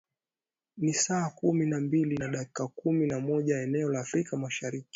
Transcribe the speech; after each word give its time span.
ni 0.77 0.93
saa 0.93 1.29
kumi 1.29 1.65
na 1.65 1.79
mbili 1.79 2.17
na 2.17 2.27
dakika 2.27 2.67
kumi 2.67 3.07
na 3.07 3.19
moja 3.19 3.61
eneo 3.61 3.89
la 3.89 3.99
afrika 3.99 4.37
mashariki 4.37 4.87